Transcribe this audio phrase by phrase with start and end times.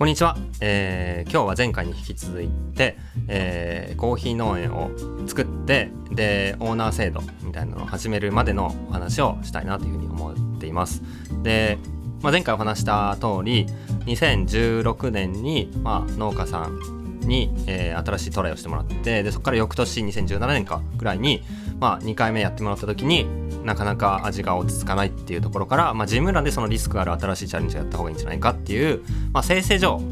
[0.00, 2.96] こんにちは、えー今日は前回に引き続いて、
[3.28, 4.90] えーコーヒー農園を
[5.26, 11.02] 作ってでオーナー制度みたいなのを始めるまでのお話をしたいなというふうに思っています。
[11.42, 11.76] で、
[12.22, 13.66] まあ、前回お話した通り
[14.06, 16.99] 2016年に、まあ、農家さん
[17.30, 21.42] に、えー新しいトライをしてもらってでそこから翌年2017年かぐらいに、
[21.78, 23.26] まあ、2回目やってもらった時に
[23.64, 29.02] なかなか味が落ち着かないっていうところから、まあ、自分らでそのリスクがある新しいチャレンジをやった方がいいんじゃないかっていう、
[29.32, 30.02] まあ、生成所を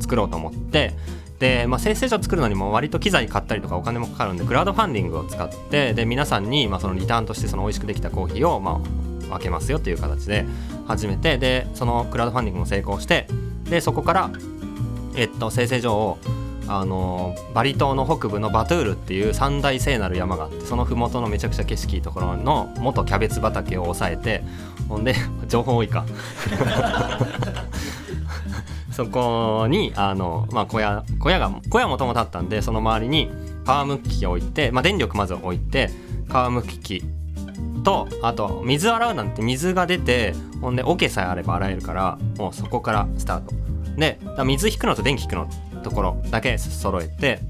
[0.00, 0.94] 作ろうと思って
[1.38, 8.80] で、まあ、生成所を作るのにも割と機材買ったりとかお金もかかるんでクラウドファンディングを使ってで皆さんにまあそのリターンとしてその美味しくできたコーヒーをま
[9.28, 10.44] あ分けますよっていう形で
[10.86, 13.26] 始めてでそのクラウドファンディングも成功して
[13.64, 14.30] でそこから、
[15.16, 16.18] えっと、生成所を
[16.68, 24.42] あのバリ島の北部のバトゥールっていう三大聖なる山があってその麓のめちゃくちゃ景色いいところの元キャベツ畑を抑えて
[24.88, 25.14] ほんで
[25.48, 26.04] 情報多いか。
[28.92, 33.30] そこにあの、まあ、小屋小屋が小屋もともとあったんでその周りに
[33.64, 35.88] 皮むき器を置いて、まあ、電力まず置いて
[36.28, 37.02] 皮むき器
[37.84, 43.54] とあと水洗うなんて水が出てほんで桶さえあれば洗えるからもうそこからスタート。
[43.96, 45.48] で水引くのと電気引くの
[45.82, 47.40] ところだけ揃えて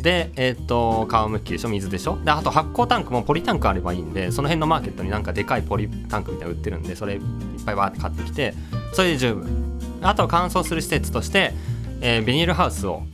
[0.00, 2.18] でえっ、と皮むきでしょ水でしょ？
[2.24, 7.20] であと発酵タンクもポリタンクあればいいんでその辺のマーケットになんかでかいポリタンクみたいな売ってるんでそれいっ
[7.64, 8.54] ぱいバーって買ってきて
[8.92, 9.80] それで十分。
[10.02, 11.52] あと乾燥する施設として、
[12.00, 13.04] えービニールハウスを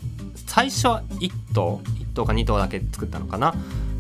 [0.47, 3.55] 最初は1棟1棟か2棟だけ作ったのかな。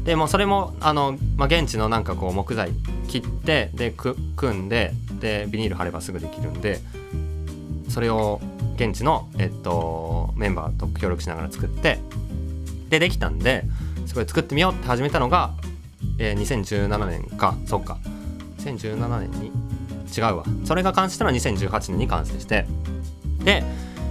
[0.05, 2.71] でもそれもあの、まあ、現地のなんかこう木材
[3.09, 6.81] 切ってでく組んででビニール貼ればすぐできるんで
[7.91, 8.41] それを
[8.79, 11.99] 現地の、えっと、メンバーと協力しながら作って
[12.89, 13.65] でできたんで
[14.07, 15.53] すごい作ってみようって始めたのが、
[16.19, 17.55] えー2017年か。
[17.67, 17.99] そっか。
[18.59, 19.53] 2017年に？
[20.17, 20.45] 違うわ。
[20.65, 22.67] それが完成したのは2018年に完成して。
[23.45, 23.63] で、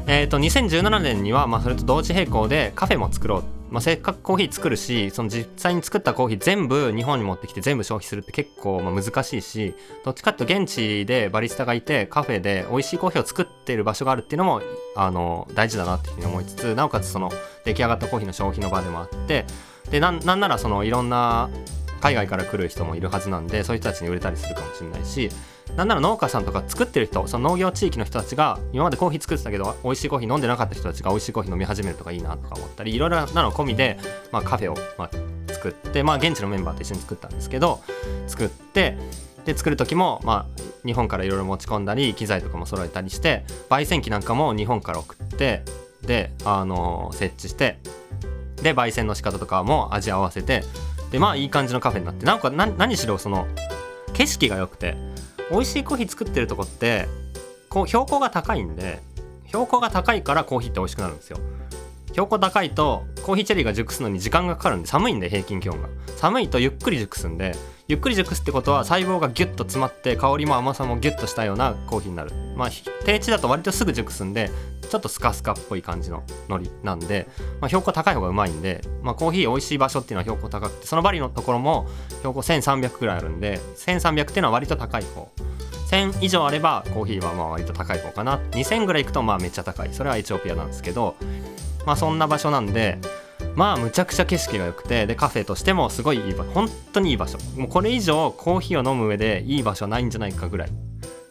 [0.06, 9.74] えー、と2017年には、まあ、それと同時並行でカフェも作ろうっ、まあ、せっかくコーヒー作るしその実際に作ったコーヒー全部日本に持ってきて全部消費するって結構まあ難しいし
[10.06, 14.62] どっちかっていうと現地でバリスタがいてカフェで美味しいコーヒーを作っている場所があるっていうのも
[14.96, 17.30] あの大事だなっていうふうに思いつつなおかつその
[17.66, 19.46] 出来上がったコーヒーの消費の場でもあって
[19.92, 21.50] でななんならそのいろんな
[22.00, 25.30] 海外から来る人もいるはずなんでそういう人たちに売れたりするかもしれないし
[25.78, 34.00] なんなら農家さんとか作ってる人その農業地域の人たちが今までコーヒー作ってたけど美味しいコーヒー飲んでなかった人たちが美味しいコーヒー飲み始めるとかいいなとか思ったりいろいろなの込みで、
[34.32, 37.80] まあ、カフェを、まあ、作って、まあ、現地のメンバーと一緒に作ったんですけど
[38.26, 38.98] 作って
[39.46, 45.64] で作る時も、まあ、日本からいろいろ持ち込んだり機材とかも揃えたりして焙煎機なんかも日本から送って
[46.02, 47.78] で、あの設置して
[48.62, 50.64] で焙煎の仕方とかも味合わせて
[51.12, 53.48] でまあいい感じのカフェになってなんか何何しろその
[54.14, 54.96] 景色が良くて
[55.52, 57.08] 美味しいコーヒー作ってるとこって
[57.70, 59.00] こう標高が高いんで
[59.48, 61.38] 標高が高いからコーヒーって美味しくなるんですよ。
[62.12, 65.88] 標高高いとコーヒーチェリーが熟すのに時間がかかるんで寒いんで平均気温が。
[66.16, 67.56] 寒いとゆっくり熟すんで
[67.88, 72.32] ゆっくり熟すってことは細胞がギュッと詰まって香りも甘さもギュッとしたようなコーヒーになる。
[72.56, 72.70] まあ
[73.06, 74.50] 低地だと割とすぐ熟すんで
[74.88, 77.28] ちょっとスカスカっぽい感じの海苔なんで、
[77.60, 81.88] まあ、標高高い方がうまいんで、まあ、コーヒー美味しい場所っていうのは標高高くてそのバリのところも
[82.20, 85.30] 標高1300くらいあるんで1300っていうのは割と高い方。
[85.90, 88.40] 1000以上あればコーヒーはまあ割と高い方かな。
[88.52, 89.94] 2000ぐらい行くとまあめっちゃ高い。
[89.94, 91.16] それはエチオピアなんですけど
[91.86, 92.98] まあそんな場所なんで
[93.56, 96.52] まあむちゃくちゃ景色が良くてでカフェとしてもすごいいい場所。
[96.52, 97.38] 本当にいい場所。
[97.56, 100.72] もうこれ以上コーヒーを飲む上でいい場所はないんじゃないかぐらい。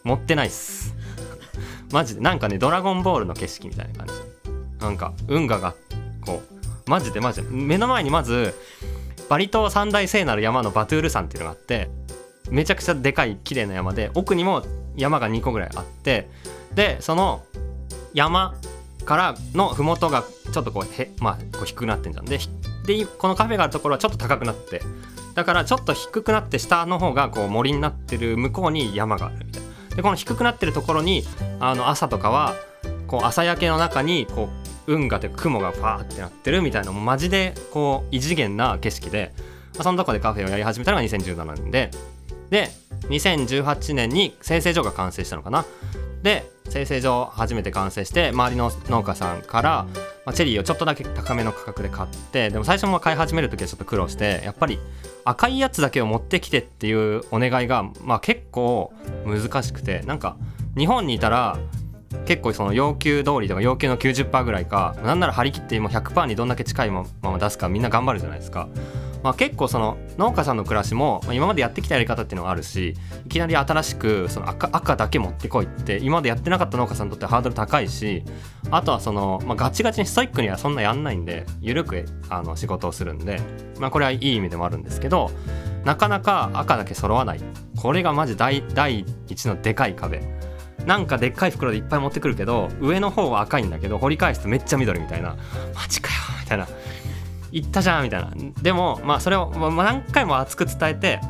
[0.04, 0.95] 持ってないっす。
[1.92, 4.12] マジでなんかねドラゴンボールの景色みたいな感じ。
[4.80, 5.74] なんか運河が
[6.24, 6.42] こ
[6.86, 7.48] うマジでマジで。
[7.50, 8.54] 目の前にまず
[9.28, 11.88] バリ島三大聖なる山のバトゥール山っていうのがあって
[12.50, 14.64] めちゃくちゃでかい綺麗な山で奥にも
[14.96, 16.28] 山が2個ぐらいあって
[16.74, 17.44] でその
[18.14, 18.54] 山
[19.04, 22.24] からの麓がちょっとこうへ、まあ、こう低くなってんじゃん。
[22.24, 22.38] で
[22.86, 24.80] でこのカフェがあるところはちょっと高くなって。
[25.34, 29.65] だからちょっと低くなって下の方がこう森になってる向こうに山があるみたいな。
[29.96, 31.24] でこの低くなってるところに
[31.58, 32.54] あの朝とかは
[33.06, 34.48] こう朝焼けの中にこ
[34.86, 39.32] う運河というか雲がファーってなってるみたいなもうマジでこう異次元な景色で、
[39.74, 41.90] まあ、そのとこでカフェをやり始めたのが2017年で
[42.50, 42.68] で
[43.08, 45.64] 2018年に生成所が完成したのかな。
[46.22, 49.86] で生成所初めて完成して周りの農家さんから、
[50.26, 54.80] まあ、チェリーをちょっとだけ高めの価格で買ってでも最初も買い始める時はちょっと苦労してやっぱり
[55.24, 58.92] 赤いやつだけを持ってきてっていうお願いが、まあ、結構
[59.24, 60.36] 難しくてなんか
[60.76, 61.58] 日本にいたら
[62.26, 68.68] 結構その要求通りとか要求の90%ぐらいかなんなら張り切ってもう100%にどんだけ近いまま出すかみんな頑張るじゃないですか、
[69.26, 72.94] まあ、結構その農家さんの暮らしも、今までやってきたやり方っていうのがあるし
[73.26, 78.22] いきなり新しくその赤赤だけ持ってこいって今までやってなかった農家さんにとってハードル高いし
[78.70, 83.40] あとはその、まあ、ガチガチにストイックにはそんなやんないんで緩くあの仕事をするんで、
[83.80, 85.32] まあ、これはいい意味でもあるんですけど
[85.84, 87.40] なかなか赤だけ揃わない。
[87.76, 90.22] これがマジ第第一のでかい壁。
[90.84, 95.36] なんかでっかい袋でいっぱい持ってくるけど上の方は赤いんだけど掘り返すとめっちゃ緑みたいな。
[95.74, 96.68] マジかよみたいな。
[97.52, 98.32] 行ったじゃんみたいな。
[98.62, 101.20] でもまあそれを、まあ、何回も熱く伝えて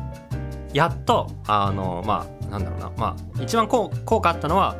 [0.73, 2.91] やっとあのまあなんだろうな。
[2.97, 4.75] まあ一番効果あったのは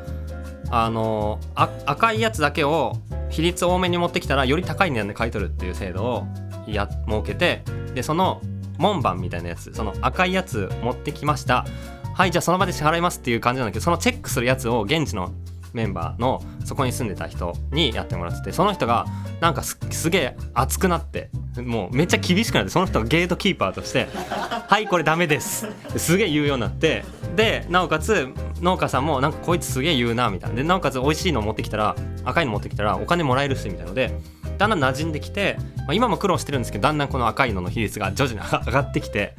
[0.69, 2.93] あの赤いやつだけを
[3.29, 6.27] 比率多めに持ってきたらより高い値段で買い取るっていう制度を
[6.67, 7.63] や設けて
[7.93, 8.41] でその
[8.77, 9.73] 門番みたいなやつ。
[9.73, 11.65] その赤いやつ持ってきました。
[12.13, 15.33] はいじゃあその場で支払いますっていう感じなんだけどそのチェックするやつを現地の
[15.77, 19.05] メンバーのそこに住んでた人にやってもらっててその人が
[19.39, 24.07] なんかすげえ熱くなってもうめっちゃ厳しくなってその人がゲートキーパーとして
[24.67, 28.27] 「はいこれダメです」すげえ言うようになってでなおかつ
[28.61, 30.55] 農家さんもなんかこいつすげえ言うなみたいな。
[30.55, 31.95] でなおかつ美味しいの持ってきたら
[32.25, 34.11] 赤いの持ってきたらお金もらえるしみたいなので
[34.57, 39.35] だんだん馴染んできて、まあ、今も苦労してるんですけどだんだんこの赤いのの比率が徐々に上がってきて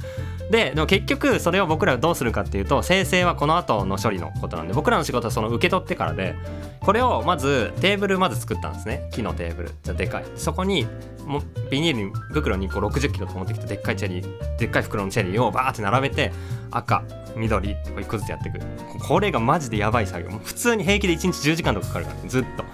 [0.50, 6.34] ででも結局それを僕らはどうするかっていうと生成はこの後の処理のことなんで僕らの仕事はその受け取ってからで
[6.80, 9.08] これをまずテーブルまず作ったんですね。
[9.12, 9.70] 木のテーブル。
[9.82, 10.24] じゃでかい。
[10.36, 10.86] そこに
[11.26, 16.32] もビニール袋にこう60キロと持ってきたでっかいチェリーでっかい袋のチェリーをバーって並べて
[16.70, 17.02] 赤
[17.36, 18.60] 緑こう一個ずつやっていく。
[19.06, 20.38] これがマジでやばい作業。
[20.38, 22.64] 普通に平気で1日10時間とかかかるから、ね、ずっと。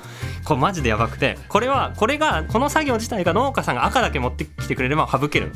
[0.45, 5.51] これマジでやばくてこれはこれがこの作業自体が農家さんが赤だけ持ってきてくれれば省ける。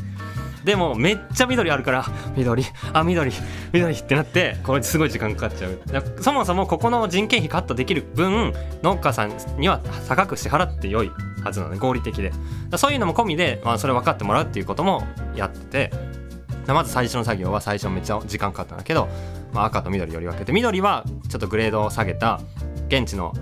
[0.65, 2.07] でもめっちゃ緑あるから
[2.37, 3.33] 緑あ緑
[3.73, 5.81] 緑ってなってこれすごい時間かかっちゃう。
[6.21, 8.53] そもそもここの人件費カットできる分
[8.83, 11.11] 農家さんには高く支払って良い
[11.45, 12.33] はずなので合理的で。
[12.77, 16.19] そういうのも込みで、まあ、それ分かってもらうっていうこともやってて。
[16.67, 19.09] まず最初の作業は最初めっちゃ時間かかったんだけど、
[19.55, 22.41] まあ、赤と緑より分けて緑はちょっとグレードを下げた
[22.89, 23.33] 現地の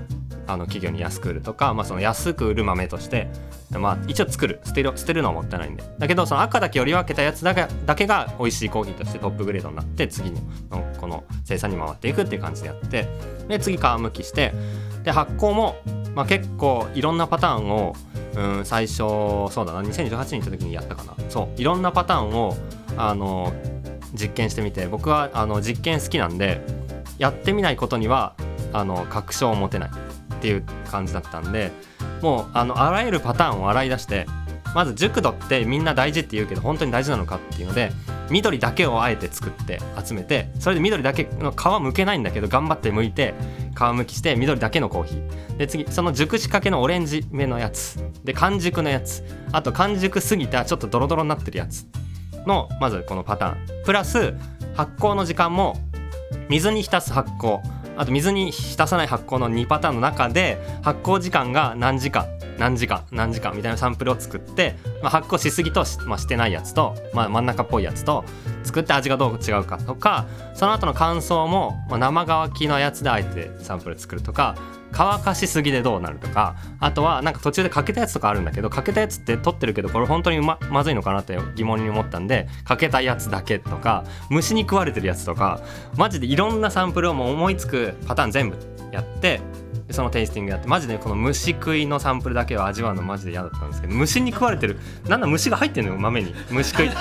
[0.46, 3.28] あの企業に安く売るとか、まあ、その安く売る豆として、
[3.70, 4.60] まあ、一応作る。
[4.64, 5.82] 捨てる捨てるのはもったいないんで。
[5.98, 10.40] だけどその赤だけより分けたやつだけだけが美味しいコーヒーとしてトップグレードになって次の
[11.00, 13.08] この生産に回っていくっていう感じでやって
[13.48, 14.52] で次皮むきして
[15.02, 15.76] で発酵も、
[16.14, 17.94] まあ、結構いろんなパターンを、
[18.34, 21.14] うん、最初そうだな2018年行った時にやったかな。
[21.28, 22.56] そういろんなパターンを
[22.96, 23.52] あの
[24.14, 26.60] 実験してみて僕はあの実験好きなんで
[27.18, 28.34] やってみないことには
[28.72, 29.90] あの確証を持てない。
[30.46, 31.72] っていう感じだったんで
[32.22, 34.26] もうあのあらゆるパターンを洗い出して
[34.74, 37.90] まず熟度ってみんな大事って言うけど本当に大事なのかっていうので
[38.30, 43.34] 緑だけをあえて作って集めてそれで緑だけの皮むけないんだけど頑張って剥いて
[43.76, 45.56] 皮むきして緑だけのコーヒー。
[45.56, 47.98] で次その熟しかけのオレンジ目のやつ。
[48.24, 49.24] で完熟のやつ。
[49.52, 51.86] あと完熟すぎたちょっとドロドロになってるやつ。
[52.46, 53.84] のまずこのパターン。
[53.84, 54.34] プラス
[54.74, 55.76] 発酵の時間も
[56.48, 57.60] 水に浸す発酵。
[57.96, 62.26] あと水に浸さない発酵の2パターンの中で発酵時間が何時間
[62.58, 68.24] 何時間何時間みたいなサンプルを作って、まあ、発酵しすぎとし,、まあ、してないやつと、まあ、真ん中っぽいやつと
[68.64, 74.56] 作って味がどう違うかとかその後の乾燥も、まあ、生乾きのやつであえてサンプル作るとか
[74.96, 85.60] 乾かしすぎでどうなるとかあとはなんか途中で欠けたやつとかあるんだけど欠けたやつって取ってるけどこれ本当にままずいのかなって疑問に思ったんで欠けたやつだけとか虫に食われてるやつとか
[85.96, 88.56] マジでいろんなサンプルをもう思いつくパターン全部
[88.90, 89.40] やって
[89.90, 94.78] そのテイスティングやってマジでこの虫食いのサンプルだけを味わうのマジで嫌だったんですけど虫に食われてる。
[95.06, 96.34] なんだ虫が入ってんのよ豆に。
[96.50, 96.96] 虫食いって。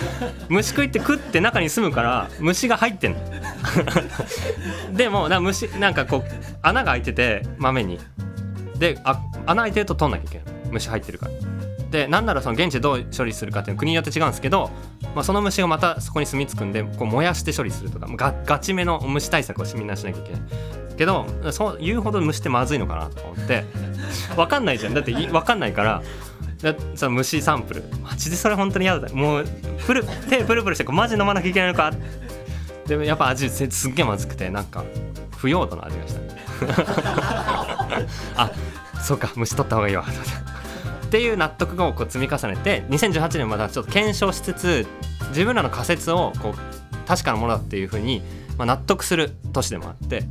[0.48, 3.18] 虫食いって食って中に住むから虫が入ってんの。
[4.92, 7.98] でもな虫なんかこう穴が開いてて豆に。
[8.78, 10.56] であ穴開いてると取んなきゃいけない。
[10.72, 11.32] 虫入ってるから
[11.90, 14.70] でなんならその現地でどう処理するかっていうの国によって違うんですけど、
[15.14, 20.40] まあ、その虫がまたそこに住み着くんでこう燃やして処理するとかガガチめの虫対策をみんなしなきゃいけない。
[20.96, 23.64] けどそう言うほど虫ってまずいのかなと思って
[24.34, 24.94] 分かんないじゃん。
[24.94, 26.02] だって分かんないから
[26.94, 27.84] その虫サンプル。
[28.02, 29.08] マジでそれ本当に嫌だ。
[29.12, 29.44] もう
[29.86, 31.92] プル手プルプルしてマジ飲まなきゃいけないのか。
[32.86, 34.84] でもやっぱ味すっげえまずくてなんか
[35.36, 36.20] 腐葉土の味がした。
[38.36, 38.50] あ
[39.02, 40.04] そうか虫取った方がいいわ。
[41.06, 44.86] っていう納得をこう積み重ねて2018年まだちょっと検証しつつ
[45.28, 48.22] 自分らの仮説をこう確かなものだっていうふうに、
[48.58, 50.24] まあ、納得する年でもあって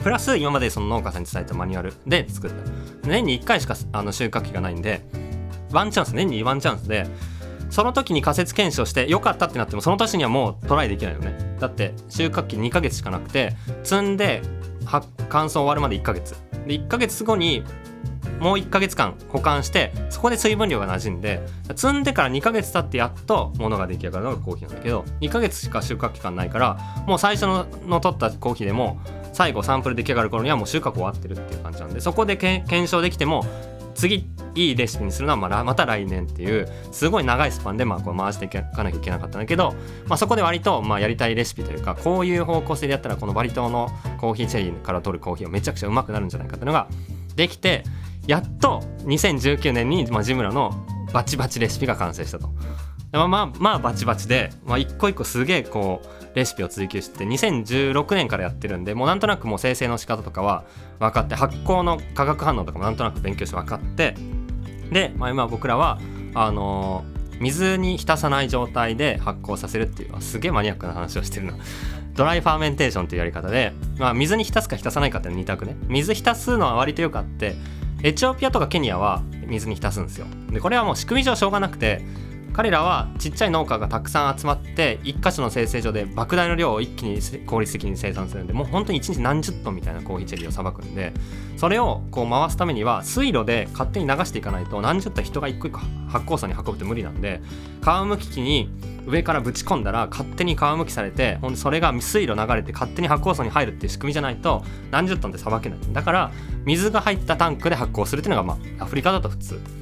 [0.00, 2.56] プラス今までその農家さんに伝えたマニュアルで作った。
[3.08, 5.02] 年に1回しかあの収穫期がないんで
[5.72, 7.06] ワンチャンス年にワンチャンスで
[7.70, 11.56] その時に仮説検証して良かったってなってもその年にはもうトライできないよね。
[11.60, 13.52] だって収穫期2ヶ月しかなくて
[13.84, 14.42] 積んで
[15.28, 16.34] 乾燥終わるまで1ヶ月。
[16.66, 17.62] で1ヶ月後に
[18.40, 29.00] もう1ヶ月間保管してそこで水分量が馴染んで積んでから2ヶ月経ってやっと物が出来上がるのがコーヒーなんだけど2ヶ月しか収穫期間ないからもう最初のの取ったコーヒーでも
[29.32, 33.44] 最後サンプル出来上がる頃にはもう収穫終わってるっていう感じなんでそこで検証できても
[33.94, 39.74] 次いいレシピにするのはまあまた来年っていうすごい長いスパンでまあこう回していかなきゃいけなかったんだけど、
[40.06, 46.88] まあ、そこで割とまあやりたいレシピというかこういう方向性でやったらこのバリ島のコーヒーチェリーから取るコーヒーはめちゃくちゃうまくなるんじゃないかっていうのが
[47.36, 47.84] できて
[48.30, 52.48] やっと2019年にまあジムラのバチバチレシピが完成したと。
[53.10, 60.64] まあまあまあバチバチで、まあ、一個一個すげえこうレシピを追求して2016年からやってるんでもうなんとなくもう生成の仕方とかは
[61.00, 64.14] 分かって発酵の化学反応とかもなんとなく勉強して分かって
[64.92, 65.98] で、まあ、今僕らは
[66.34, 71.54] あのー、水に浸さない状態で発酵させるっていうすげえマニアックな話をしてるな
[72.14, 77.56] dry fermentation っていうやり方で、まあ、水に浸すか浸さないかっていうの2択ね水浸すのは割とよくあって
[78.02, 80.26] エチオピアとかケニアは水に浸すんですよ。
[80.50, 82.02] でこれはもう仕組み上しょうがなくて
[82.52, 91.12] 彼らはちっちゃい農家がたくさん集まって1箇所の精製所で莫大な量を一気に効率的に生産するんでもう本当に1日何十トンみたいなコーヒーチェリーをさばくんで
[91.56, 95.78] それをこう回すためには水路で勝手に流していかないと何十トン人が一個一個
[96.08, 97.40] 発酵槽に運ぶって無理なんで
[97.82, 98.68] 皮むき機に
[99.06, 105.78] 上からぶち込んだら勝手に皮むきされてほんでそれが水路流れて勝手に発酵槽に入るっていう仕組みじゃないと何十トンでさばけない。
[105.92, 106.32] だから
[106.64, 109.79] 水が入ったタンクで発酵するっていうのがまあアフリカだと普通。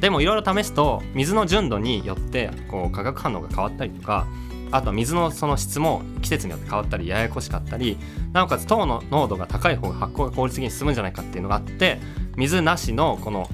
[0.00, 4.26] でもいろいろ試すと水の純度によってこう化学反応が変わったりとか
[4.70, 7.96] あとは水のその質も季節によって変わったりややこしかったり
[8.32, 11.98] なおかつ糖の濃度が高い方が発酵が効率的に進むんじゃないかっていうのがあって
[12.36, 13.48] 水なしのこの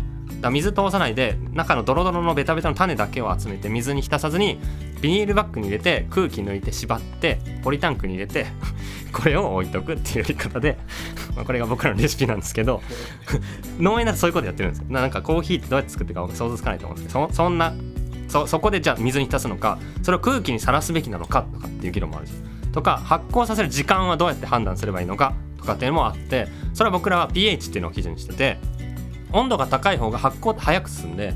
[0.45, 4.61] だ水通さないで中のドロドロのベタベタの種だけを集めて水に浸さずに
[5.01, 8.47] ビニールバッグに入れて空気抜いて縛ってポリタンクに入れて
[9.13, 10.77] これを置いとくっていうやり方で
[11.35, 12.83] まこれが僕らのレシピなんですけど
[13.81, 14.87] 農園だとそういうことやってるんですよ。
[14.91, 16.79] なんかコーヒーってどうやって作ってるか想像つかない。
[16.79, 17.73] と思うんですけどそんな
[18.29, 28.59] そそこでじゃあ水に浸すのかそれを空気にさらすべきなのかとかっていう議論もあるじゃんとか発酵させる時間はどうやって判断すればいいのかとかっていうのもあってそれは僕らは pH っていうのを基準にしてて
[29.35, 31.35] 温度が高い方が発酵って早く進んで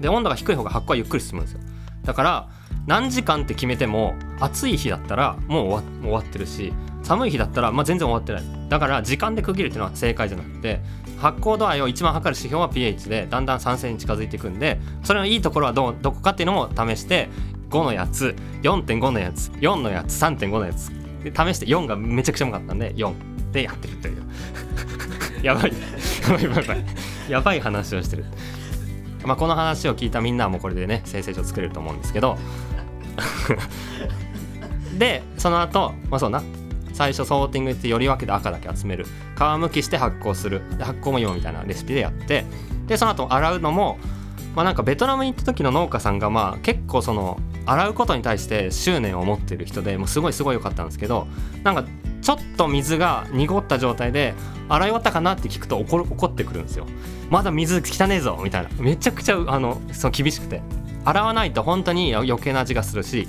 [0.00, 1.60] で温度が低い方が発酵はゆっくり進むんですよ。
[2.04, 2.48] だから
[2.86, 6.72] 何時間って決めても暑い日だったらもう終わ終わってるし
[7.02, 8.68] 寒い日だったら、まあ、全然終わってない。
[8.68, 10.80] だから時間で区切るっていうのは正解じゃなくて
[11.18, 17.28] 発酵度合いを一番測る指標は pH でだんだん酸性に近づいていくんでそれのいいところはどどこかっていうのも試して
[17.70, 20.90] 5のやつ4.5のやつ4のやつ3.5のやつ
[21.22, 24.22] で試して4がめちゃくちゃうまかったんで4でやってるという。
[25.42, 25.72] やばい。
[26.22, 26.84] やばいやばい。
[27.28, 28.24] やばい話をしてる。
[29.24, 32.38] まあこの話を聞いたみんなはもうこれでね生成書作れると思うんですけど。
[34.98, 36.42] でその後まあそうな。
[36.92, 39.06] 最初ソーティングってより分けて赤だけ集める。
[39.36, 40.62] 皮むきして発酵する。
[40.78, 42.44] 発酵も今みたいなレシピでやって。
[42.86, 43.98] でその後洗うのも
[44.54, 51.26] まあなんかベトナムに行った時の農家さんがまあ結構その洗うことに対して執念を持ってる人でもうすごいすごい良かったんですけど。
[51.64, 51.84] なんか
[52.22, 54.34] ちょっと水が濁った状態で
[54.68, 56.86] 洗い終わったかなって聞くと怒怒ってくるんですよ。
[57.28, 58.70] まだ水汚ねえぞみたいな。
[58.78, 60.62] めちゃくちゃあのそう厳しくて。
[61.04, 63.26] 洗わないと本当に余計な味がするし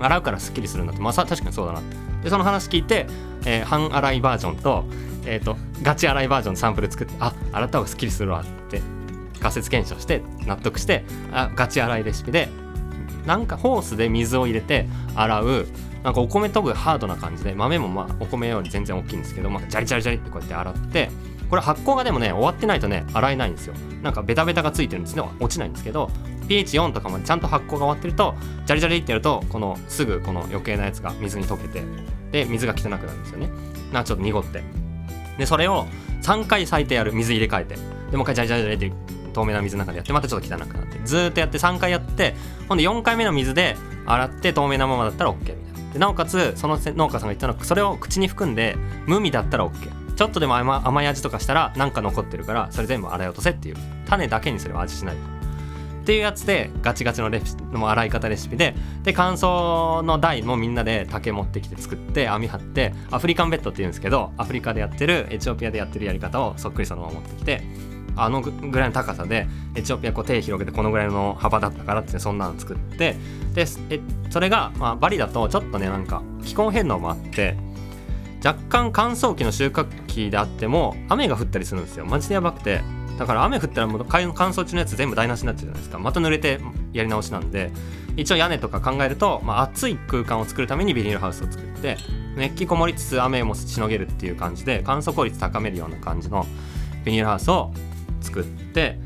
[0.00, 1.00] 洗うからすっきりするんだって。
[1.00, 1.80] まあ確かにそうだな。
[2.24, 3.06] でその話聞いて、
[3.44, 4.84] えー、半洗いバージョンと,、
[5.24, 8.82] えーと、ガチ洗いバージョンサンプル作ってあ洗った方がすっきりするわって
[9.38, 12.48] 仮説検証して納得してあガチ洗いレシピで
[13.24, 15.66] なんかホースで水を入れて洗う
[16.02, 21.10] なんかお米研ぐハードな感じで豆もまあお米より全然大きいんですけど、まあ、ジャリジャリジャリってこうやって洗って
[21.50, 23.74] これ発酵がでもね終わってないとね洗えないんですよ。
[24.02, 25.22] なんかベタベタがついてるんですね。
[25.40, 26.10] 落ちないんですけど
[26.48, 28.34] pH4 とかまでちゃんと発酵が終わってると
[28.66, 31.82] ジャリジャリってやるとこのすぐこの余計なやつが水に溶けて
[32.32, 33.48] で水が汚くなるんですよね。
[33.92, 34.62] なんかちょっと濁って。
[35.38, 35.86] でそれを
[36.22, 37.76] 3回最低やる水入れ替えて
[38.10, 42.34] でもう一回ジャリジャリジャリって透明な水の中でやってまたちょっと汚くなってずっとやって3回やって
[42.68, 43.76] ほんで4回目の水で
[44.06, 45.65] 洗って透明なままだったら OK みたいな。
[45.96, 48.76] でなおかつその農家さんが言ったのはそれを口に含んで
[49.06, 53.76] 無味だったら OK ちょっとでも甘甘い味とかしたらなんか残ってるからそれ全部洗い落とせっていう。
[54.06, 55.18] 種だけにすれば味しないっ
[56.06, 67.62] ていうやつでガチガチのレシピの洗い方レシピでで乾燥の台もみんなで竹持ってきて作って網張ってアフリカンベッドっていうんですけどアフリカでやってるエチオピアでやってるやり方をそっくりそのまま持ってきて
[68.16, 73.14] あのぐらいの高さでエチオピアこう手広げてこのぐらいの幅だったからってそんなの作って
[73.54, 77.56] でえそれが、まあ、バリだとちょっとねなんか気候変動もあって
[78.44, 82.06] 若干乾燥機の収穫期であっても雨が降ったりするんですよ。
[82.06, 82.80] マジでやばくて。
[83.18, 85.98] だから雨降ったらもう乾燥中のやつ全部台無しになっちゃうじゃないですか。
[85.98, 86.60] また濡れて
[86.92, 87.70] やり直しなんで。
[88.16, 91.98] 一応屋根とか考えると、まあ、暑い空間を作るためにビニールハウスを作って
[92.36, 96.46] 熱気こもりつつ雨もしのげるっていう感じで乾燥効率高めるような感じの
[97.04, 97.72] ビニールハウスを
[98.26, 98.98] 作って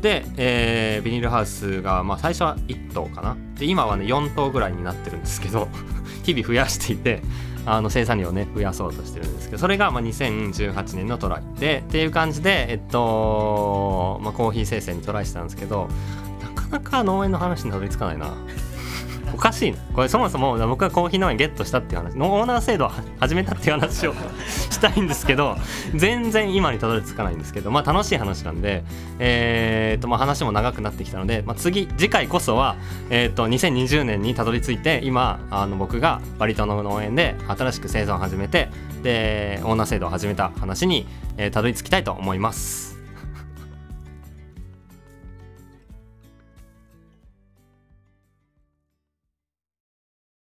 [0.00, 5.68] で、えービニールハウスが、まあ、最初は1棟かなで今はね4棟ぐらいになってるんですけど
[6.24, 7.22] 日々増やしていて
[7.66, 15.88] あの生産量をね増やそうとしてるんですけどそれがまあ2018年のトライでっていう感じでえっと、まあ、コーヒー生成にトライしたんですけど
[16.42, 18.34] なかなか農園の話にたどり着かないな。
[19.34, 24.14] おかしいなこれそもそも僕がコーヒー農園ゲットしたっていう話のオーナー制度を始めたっていう話を
[24.46, 25.56] したいんですけど
[25.94, 28.84] 全然今にたどり着かないんですけどまあ楽しい話なんで
[29.18, 32.76] えー、とまあ話も長くなってきたので、まあ、次次回こそは、
[33.10, 38.70] えー、と2020年にたどり着いて今あの僕がバリ島の農園で新しく生産を始めて
[39.02, 42.93] でオーナー制度を始めた話に、えーたどり着きたいと思います。